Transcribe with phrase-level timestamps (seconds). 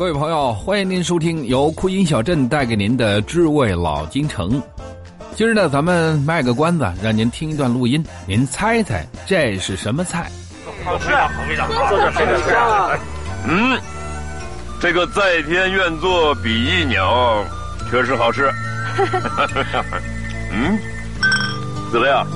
[0.00, 4.50] 各位朋友，欢迎您收听由酷音小镇带给您的知味老京城。
[5.34, 10.32] 今儿呢，咱们卖个关子，让您听一段录音，您猜猜这是什么菜？
[10.86, 12.98] 好吃啊，好味道，做这这个香啊。
[13.46, 13.78] 嗯，
[14.80, 17.44] 这个在天愿作比翼鸟，
[17.90, 18.50] 确实好吃。
[20.50, 20.78] 嗯，
[21.92, 22.26] 子薇啊，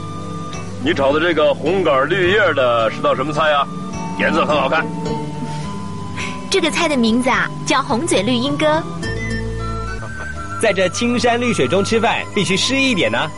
[0.85, 3.67] 你炒的这个红杆绿叶的是道什么菜呀？
[4.21, 4.84] 颜色很好看。
[6.51, 8.82] 这个菜的名字啊，叫红嘴绿鹦哥。
[10.60, 13.30] 在这青山绿水中吃饭，必须诗意一点呢。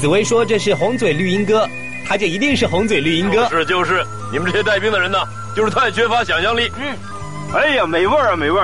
[0.00, 1.68] 紫薇说这是红嘴绿鹦哥，
[2.06, 3.48] 他就一定是红嘴绿鹦哥。
[3.48, 5.18] 是就是，你们这些带兵的人呢，
[5.54, 6.70] 就是太缺乏想象力。
[6.78, 6.96] 嗯，
[7.54, 8.60] 哎呀，美味啊，美味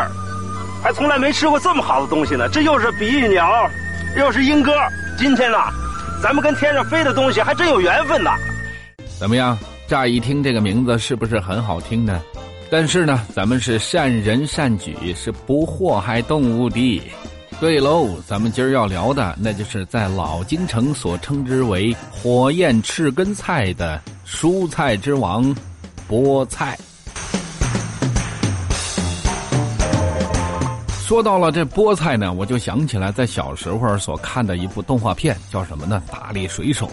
[0.82, 2.48] 还从来没吃过这么好的东西呢。
[2.48, 3.70] 这又是比翼鸟，
[4.16, 4.72] 又是鹦哥。
[5.18, 5.58] 今天呢，
[6.22, 8.32] 咱们跟天上飞的东西还真有缘分呐。
[9.18, 9.58] 怎么样？
[9.86, 12.20] 乍一听这个名字，是不是很好听呢？
[12.72, 17.02] 但是呢，咱们是善人善举，是不祸害动物的。
[17.58, 25.52] 对喽，咱们今儿要聊的，那就是在老京城所称之为“火焰赤根菜”的蔬菜之王——
[26.08, 26.78] 菠菜。
[31.04, 36.00] 说到了这菠菜呢，我就想起来在小时候所看的一部动画片，叫什么呢？
[36.12, 36.86] 《大力水手》。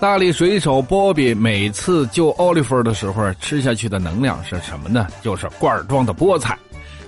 [0.00, 5.06] 大力水手波比每次救奥利弗的时候吃下去的能量是什么呢？
[5.20, 6.58] 就是罐装的菠菜。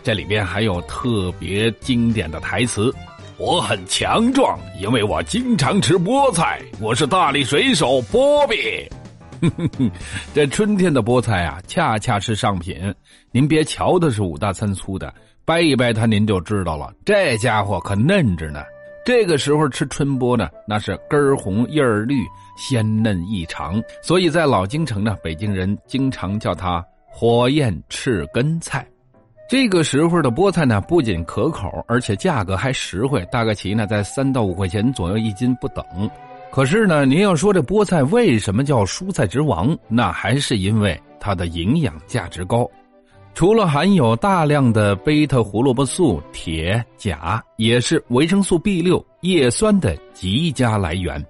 [0.03, 2.95] 这里边还有特别经典的台词
[3.39, 6.61] ：“我很强壮，因为我经常吃菠菜。
[6.83, 8.87] 我是大力水手波比。”
[10.35, 12.95] 这春天的菠菜啊，恰恰是上品。
[13.31, 15.13] 您别瞧它是五大三粗的，
[15.47, 18.63] 掰一掰它您就知道了，这家伙可嫩着呢。
[19.05, 22.25] 这个时候吃春播呢，那是根红叶儿绿，
[22.57, 23.83] 鲜嫩异常。
[24.01, 28.87] 所以在老京城呢，北京人经常叫它“火焰赤根菜”。
[29.51, 35.85] 这个时候的菠菜呢，不仅可口，而且价格还实惠，大概其呢在三到五块钱左右一斤不等。
[36.53, 42.71] 可是呢，您要说这菠菜为什么叫蔬菜之王，那还是因为它的营养价值高。
[43.35, 51.25] 除了含有大量的贝塔胡萝卜素、铁、钾，也是维生素 B 六、叶酸的极佳来源。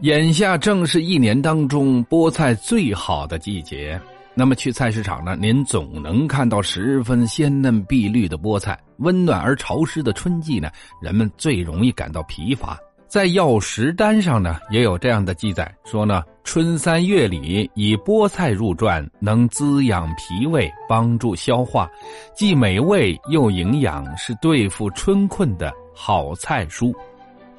[0.00, 4.00] 眼下正是一年当中菠菜最好的季节，
[4.34, 8.78] 那么去菜市场呢，您总能看到十分鲜嫩碧绿的菠菜。
[8.98, 10.70] 温暖而潮湿的春季呢，
[11.00, 12.78] 人们最容易感到疲乏。
[13.10, 21.90] 在药食单上呢，也有这样的记载，说呢，春三月里以菠菜入传，能滋养脾胃，帮助消化，
[22.36, 26.94] 既美味又营养，是对付春困的好菜蔬。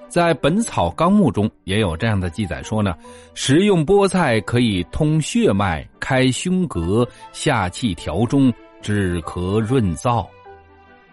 [0.07, 2.95] 在《本草纲目》中也有这样的记载，说呢，
[3.33, 10.25] 食用菠菜可以通血脉、开胸膈、下气调中、止咳润燥。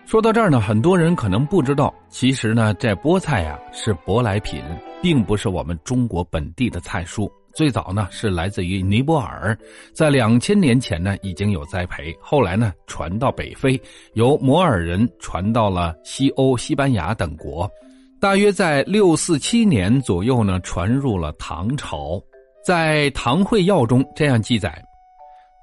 [0.08, 4.62] 说到这儿呢，很多人可能不知道，其实呢，这菠菜呀是舶来品，
[5.02, 7.30] 并不是我们中国本地的菜蔬。
[7.54, 9.54] 最早呢是来自于尼泊尔，
[9.92, 13.78] 在两千年前呢已经有栽培，后来呢传到北非，
[14.14, 17.70] 由摩尔人传到了西欧、西班牙等国，
[18.18, 22.18] 大约在六四七年左右呢传入了唐朝，
[22.64, 24.82] 在《唐会要》中这样记载。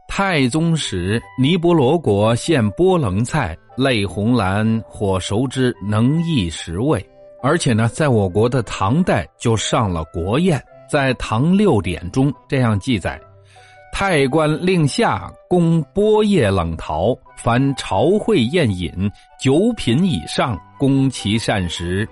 [0.07, 7.05] 太宗时，尼泊罗国献波棱菜，类红兰，火熟之，能益食味。
[7.41, 13.19] 而且呢，在我国的唐代就上了国宴，在《唐六典》中这样记载：
[13.93, 18.91] 太官令下供波叶冷桃，凡朝会宴饮
[19.39, 22.07] 九品以上，供其膳食。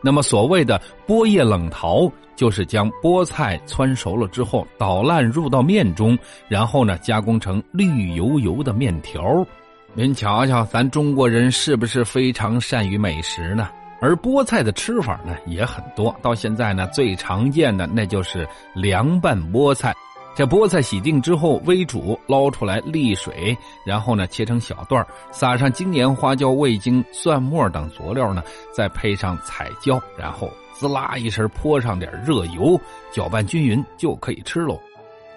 [0.00, 2.10] 那么所谓的波叶冷桃。
[2.38, 9.44] 就是将菠菜汆熟了之后捣烂入到面中，然后呢加工成绿油油的面条。
[9.94, 13.68] 您瞧瞧，咱中国人是不是非常善于美食呢？
[14.00, 19.92] 而菠菜的吃法呢也很多，到现在呢最常见的那就是凉拌菠菜。
[20.36, 28.42] 这菠菜洗净之后微煮，捞出来沥水，然后呢切成小段撒上精盐、花椒、味精、蒜末等佐料呢，
[28.72, 30.50] 再配上彩椒，然后。
[30.74, 32.80] 滋啦一声，泼上点热油，
[33.10, 34.80] 搅拌均匀就可以吃喽。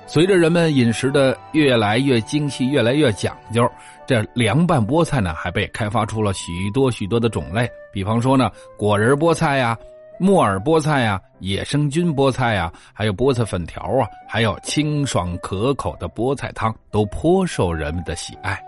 [0.07, 3.69] 随着人们饮食的越来越精细、越来越讲究，
[4.05, 7.69] 这凉拌菠菜呢，还被开发出了许多许多的种类。
[7.93, 9.77] 比方说呢，果仁菠菜呀、
[10.19, 18.61] 木耳菠菜呀、野生菌菠菜呀，还有菠菜粉条啊，还有清爽可口的菠菜汤，都颇受人们的喜爱。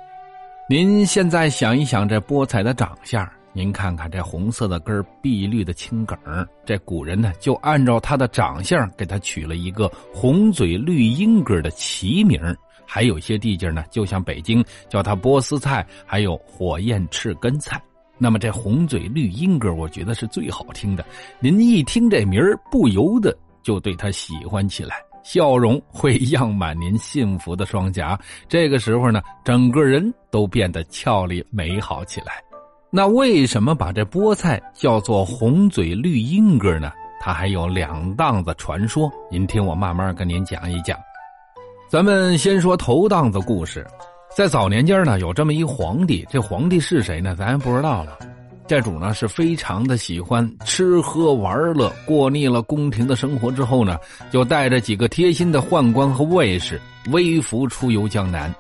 [0.69, 3.29] 您现在想一想，这菠菜的长相。
[3.53, 6.17] 您看看这红色的根碧绿的青梗
[6.65, 12.41] 这古人呢就按照它的长相给它取了一个“红嘴绿鹦哥”的奇名
[12.85, 17.81] 还有些地界呢，就像北京叫它波斯菜，还有火焰翅根菜。
[18.17, 21.03] 那么这红嘴绿鹦哥，我觉得是最好听的。
[21.39, 28.19] 您一听这名，不由得就对他喜欢起来，笑容会漾满您幸福的双颊。
[28.47, 32.44] 这个时候呢，整个人都变得俏丽美好起来。
[32.95, 36.92] 那为什么把这菠菜叫做红嘴绿鹦哥呢？
[37.19, 40.95] 它还有两档子传说，您听我慢慢跟您讲一讲。
[41.90, 43.84] 咱们先说头档子故事，
[44.36, 47.36] 在早年间呢，有这么一皇帝，这皇帝是谁呢？
[47.36, 48.16] 咱也不知道了。
[48.68, 53.98] 这主呢是非常的喜欢吃喝玩乐，过腻了宫廷的生活之后呢，
[54.30, 56.80] 就带着几个贴心的宦官和卫士，
[57.12, 58.54] 微服出游江南。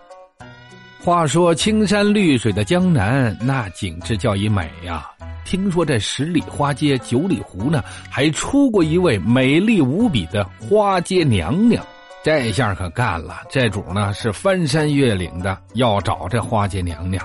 [1.03, 5.05] 话说青山绿水的江南，那景致叫一美呀！
[5.43, 11.85] 听说这十里花街九里湖呢，还出过一位美丽无比的花街娘娘。
[12.23, 17.21] 这下可干了，这主呢是翻山越岭的要找这花街娘娘。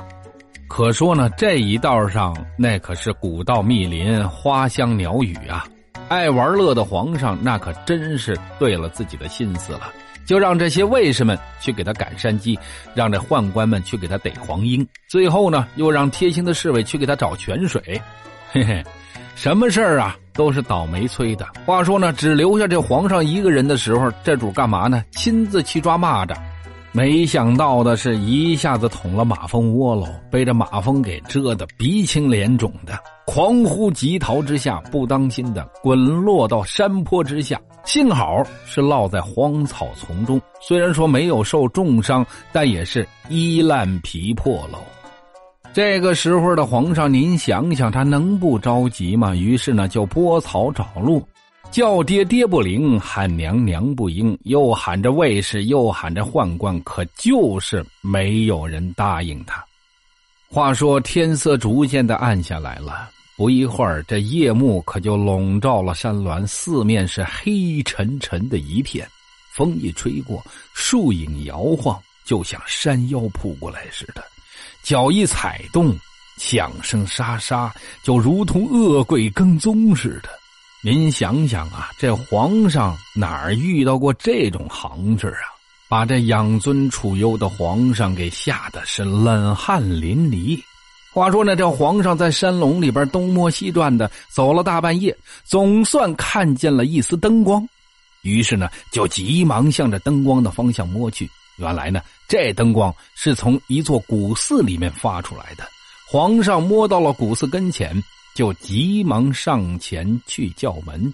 [0.67, 5.65] 可说呢，这一道上那可是古道密林，花香鸟语啊！
[6.09, 9.83] 爱玩乐的皇上那可真是对了自己的心思了。
[10.29, 12.59] 就让这些卫士们去给他赶山鸡，
[12.95, 17.81] 让这宦官们去给他逮黄莺，最后呢，又让贴心的侍卫去给他找泉水。
[18.53, 18.85] 嘿嘿，
[19.35, 21.49] 什么事儿啊，都是倒霉催的。
[21.65, 25.03] 话说呢，只留下这皇上一个人的时候，这主干嘛呢？
[25.13, 26.37] 亲自去抓蚂蚱。
[26.99, 37.57] 没想到的是一下子捅了马蜂窝喽，被这马蜂给蛰得鼻青脸肿的，狂呼急逃之下，不当心的滚落到山坡之下。
[37.85, 44.81] 幸好是落在荒草丛中，虽然说没有受重伤，但也是衣烂皮破喽。
[45.73, 49.37] 这个时候的皇上，您想想，他能不着急吗？
[49.37, 51.23] 于是呢，就拨草找路，
[51.71, 59.65] 叫爹爹不灵，喊娘娘不应，又喊着卫士，又喊着宦官，可就是没有人答应他。
[60.49, 63.11] 话说天色逐渐的暗下来了。
[63.37, 69.07] 不一会儿，这夜幕可就笼罩了山峦，四面是黑沉沉的一片。
[69.55, 70.45] 风一吹过，
[70.75, 74.25] 树影摇晃，就像山妖扑过来似的。
[74.83, 75.95] 脚一踩动，
[76.39, 77.73] 响声沙沙，
[78.03, 80.31] 就如同恶鬼跟踪似的。
[80.81, 85.51] 您想想啊，这皇上哪儿遇到过这种行事啊？
[85.89, 90.63] 把这养尊处优的皇上给吓得是冷汗淋漓。
[91.13, 97.67] 话说呢，这皇上在山笼里边东摸西转的，走了大半夜，总算看见了一丝灯光，
[98.23, 101.29] 于是呢，就急忙向着灯光的方向摸去。
[101.57, 105.69] 原来呢，这灯光是从一座古寺里面发出来的。
[106.09, 108.01] 皇上摸到了古寺跟前，
[108.39, 111.13] 就急忙上前去叫门。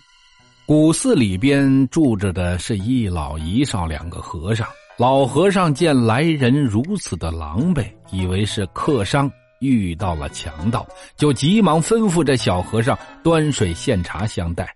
[0.66, 4.68] 古寺里边住着的是一老一少两个和尚。
[4.98, 9.30] 老和尚见来人如此的狼狈，以为是客商。
[9.60, 10.86] 遇到了强盗，
[11.16, 14.68] 就急忙吩咐这小和尚端水献茶相待。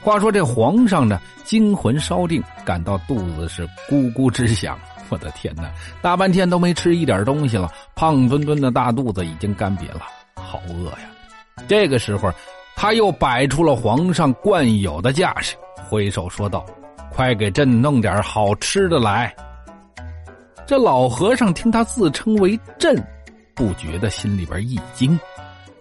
[0.00, 4.76] 话说这皇上呢，惊魂稍定，感到肚子是咕咕直响。
[5.08, 5.70] 我的天哪，
[6.02, 10.02] 大半天都没吃一点东西了，胖墩墩的大肚子已经干瘪了，
[10.34, 11.11] 好饿呀！
[11.68, 12.32] 这个时候，
[12.74, 15.54] 他又摆出了皇上惯有的架势，
[15.88, 16.64] 挥手说道
[17.12, 19.34] ：“快给朕弄点好吃的来。”
[20.66, 22.96] 这老和尚听他自称为朕。
[23.54, 25.18] 不觉得心里边一惊，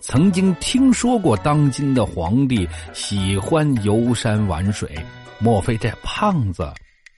[0.02, 4.90] 曾经听说过当今的皇帝喜欢游山玩水，
[5.40, 6.70] 莫非这胖子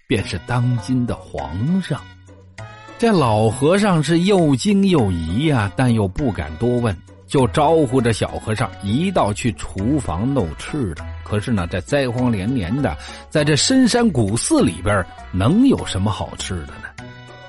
[0.08, 2.00] 便是当今的皇上？
[3.00, 6.96] 这老和尚是又惊又疑呀，但又不敢多问，
[7.34, 11.04] 就招呼着小和尚一道去厨房弄吃的。
[11.24, 12.96] 可是呢，这灾荒连连的，
[13.28, 16.84] 在这深山古寺里边，能有什么好吃的呢？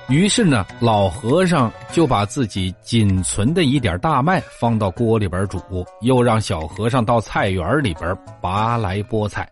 [0.09, 5.61] 于是呢，老和尚就把自己仅存的一点大麦放到锅里边煮，
[6.01, 9.47] 又让小和尚到菜园里边拔来菠菜，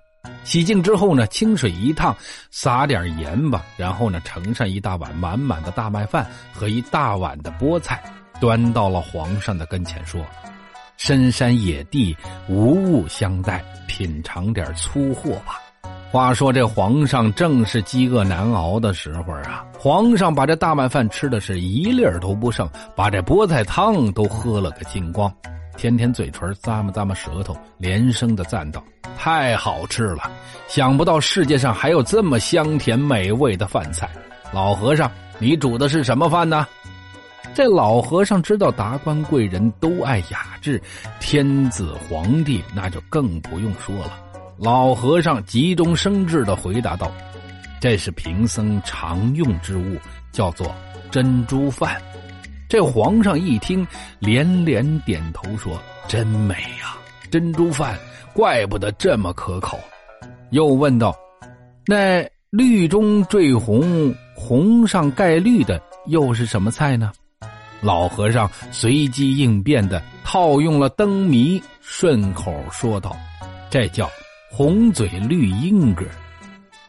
[0.44, 2.16] 洗净之后呢，清水一烫，
[2.50, 8.02] 撒点盐吧，然后呢，盛上一大碗满满的大麦饭和一大碗的菠菜，
[8.42, 10.20] 端到了皇上的跟前，说
[10.98, 12.16] ：“深山野地，
[12.48, 15.60] 无物相待，品尝点粗货吧。”
[16.10, 25.32] 话说这皇上正是饥饿难熬的时候啊，皇上把这大麦饭吃的是一粒儿都不剩，把这菠菜汤都喝了个精光，
[25.76, 28.82] 舔舔嘴唇，咂摸咂摸舌头，连声的赞道
[29.16, 30.28] ：“太好吃了！
[30.66, 34.10] 想不到世界上还有这么香甜美味的饭菜。”
[34.52, 35.08] 老和尚，
[35.38, 36.66] 你煮的是什么饭呢？
[37.54, 40.80] 这老和尚知道达官贵人都爱雅致，
[41.20, 44.18] 天子皇帝那就更不用说了。
[44.56, 47.12] 老和尚急中生智的回答道
[47.78, 49.98] ：“这是贫僧常用之物，
[50.30, 50.74] 叫做
[51.10, 52.00] 珍珠饭。
[52.70, 53.86] 这皇上一听，
[54.18, 55.78] 连连点头说
[56.08, 56.96] ：“真美呀，
[57.30, 57.98] 珍珠饭，
[58.32, 59.78] 怪不得这么可口。”
[60.52, 61.14] 又问道
[61.86, 67.12] ：“那绿中缀红，红上盖绿的又是什么菜呢？”
[67.82, 73.14] 老和尚随机应变的套用了灯谜，顺口说道
[73.68, 74.08] ：“这叫
[74.50, 76.04] 红嘴绿鹦哥。”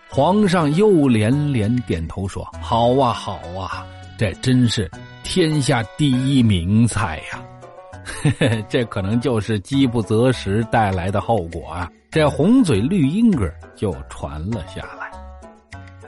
[0.08, 3.86] 皇上又连连点头说：“好啊，好啊，
[4.18, 4.90] 这真是
[5.24, 7.44] 天下第一名菜呀！”
[8.70, 11.90] 这可能就是饥不择食带来的后果啊！
[12.12, 15.03] 这红嘴绿鹦哥就传了下来。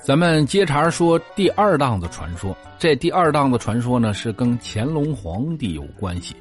[0.05, 2.55] 咱们接茬说第二档子传说。
[2.77, 6.35] 这第二档子传说呢，是跟乾隆皇帝有关系。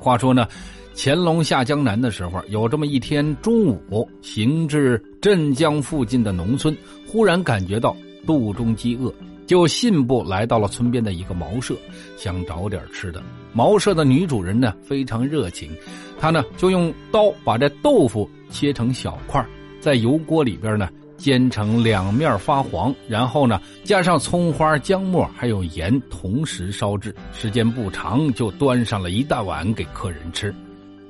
[0.00, 0.48] 话说呢，
[0.96, 9.14] 乾隆下江南的时候，有这么一天中午，行至镇江附近的农村，忽然感觉到肚中饥饿，
[9.46, 11.72] 就信步来到了村边的一个茅舍，
[12.16, 13.22] 想找点吃的。
[13.52, 15.70] 茅舍的女主人呢，非常热情，
[16.18, 19.46] 她呢就用刀把这豆腐切成小块，
[19.78, 20.88] 在油锅里边呢。
[21.16, 27.14] 煎成两面发黄，然后呢，加上葱花、姜末还有盐，同时烧制。
[27.32, 30.54] 时间不长，就端上了一大碗给客人吃。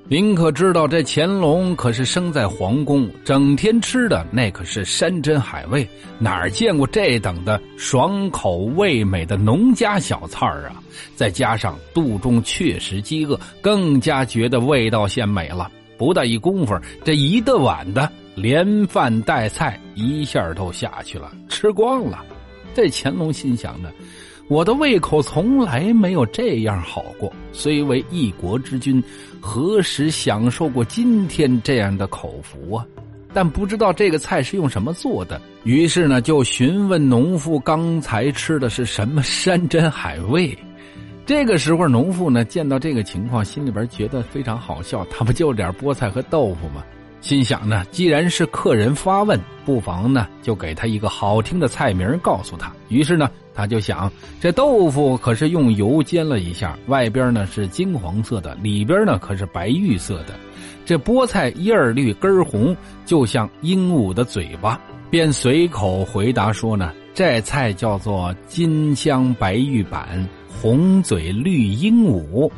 [0.06, 10.76] 您可知道，这乾隆可是生在皇宫，整天吃的那可是山珍海味，哪儿见过这等的爽口味美的农家小菜啊？
[11.16, 15.70] 再加上肚中确实饥饿，更加觉得味道鲜美了。
[15.96, 18.12] 不大一功夫，这一大碗的。
[18.34, 22.24] 连饭带菜一下都下去了，吃光了。
[22.74, 23.90] 这乾隆心想呢，
[24.48, 27.32] 我的胃口从来没有这样好过。
[27.52, 29.02] 虽为一国之君，
[29.40, 32.84] 何时享受过今天这样的口福啊？
[33.32, 35.40] 但不知道这个菜是用什么做的。
[35.64, 40.56] 于是呢，就询问农妇刚才吃的是什么山珍海味。
[41.26, 45.04] 这个时候，农妇呢见到这个情况，心里边觉得非常好笑。
[45.06, 46.84] 他不就点菠菜和豆腐吗？
[47.24, 52.70] 心想呢，既然是客人发问，不妨呢就给他一个好听的菜名，告诉他。
[52.90, 54.12] 于是呢，他就想，
[54.42, 60.34] 这豆腐可是用油煎了一下，外边呢是金黄色的，里边呢可是白玉色的。
[60.84, 62.76] 这菠菜叶儿绿根红，
[63.06, 64.78] 就像鹦鹉的嘴巴，
[65.08, 70.28] 便随口回答说呢，这菜叫做金香白玉板，
[70.60, 72.50] 红嘴绿鹦鹉。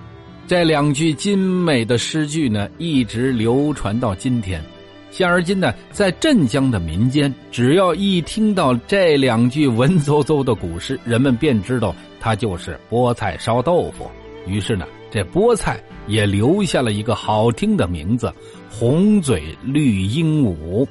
[0.49, 4.63] 这两句精美的诗句呢，一直流传到今天。
[5.11, 14.09] 现而今呢，在镇江的民间，只要一听到这两句文绉绉的古诗，人们便知道它就是菠菜烧豆腐。
[14.47, 18.33] 于是呢，这菠菜也留下了一个好听的名字——
[18.71, 20.87] 红嘴绿鹦鹉。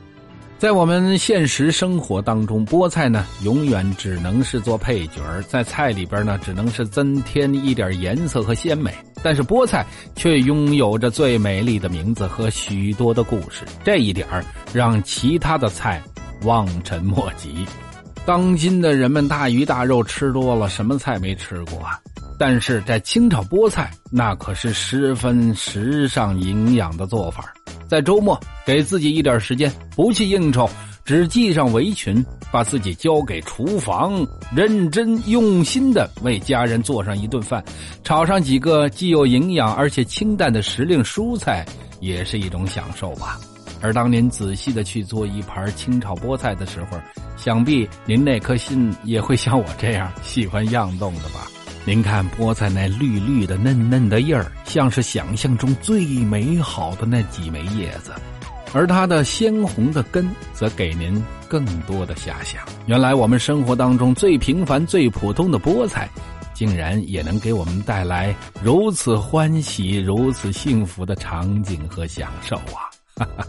[0.57, 8.91] 在我们现实生活当中，菠菜呢，永远只能是做配角在菜里边呢，只能是增添一点颜色和鲜美。
[9.21, 9.85] 但是菠菜
[10.15, 14.25] 却拥有着最美丽的名字和许多的故事，这一点
[14.73, 16.01] 让其他的菜
[16.43, 17.65] 望尘莫及。
[18.25, 21.99] 当今的人们大鱼大肉吃多了，什么菜没吃过啊？
[22.39, 27.53] 但是在清炒菠菜，那可是十分时尚、营养的做法。
[27.87, 30.69] 在周末给自己一点时间，不去应酬，
[31.03, 34.25] 只系上围裙，把自己交给厨房，
[34.55, 37.63] 认真用心的为家人做上一顿饭，
[38.03, 41.65] 炒上几个既有营养而且清淡的时令蔬菜，
[41.99, 43.39] 也是一种享受吧。
[43.81, 46.97] 而当您仔细的去做一盘清炒菠菜的时候，
[47.37, 51.47] 想必您那颗心也会像我这样喜欢样动的吧。
[51.87, 58.11] 您看菠菜那绿绿的、嫩嫩的叶儿，像是想象中最美好的那几枚叶子，
[58.73, 62.63] 而它的鲜红的根则给您更多的遐想。
[62.87, 66.09] 原来我们生活当中最平凡、最普通的菠菜，
[66.55, 72.89] 竟然也能给我们带来如此欢喜、如此幸福的场景和享受啊！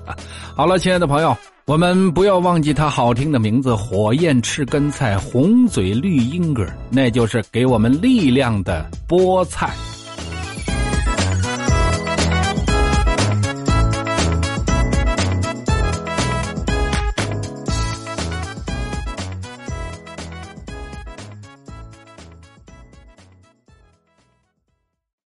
[0.54, 1.34] 好了，亲爱的朋友。
[1.68, 9.74] 我们不要忘记它好听的名字——火焰赤根菜、红嘴绿鹦哥，那就是给我们力量的菠菜。